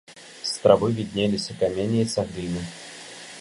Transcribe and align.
З 0.51 0.63
травы 0.63 0.89
віднеліся 0.99 1.57
каменне 1.61 2.01
і 2.07 2.11
цагліны. 2.15 2.65